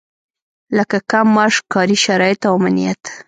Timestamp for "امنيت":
2.59-3.03